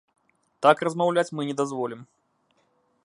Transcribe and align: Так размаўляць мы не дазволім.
Так 0.65 0.81
размаўляць 0.87 1.33
мы 1.41 1.45
не 1.51 1.55
дазволім. 1.63 2.01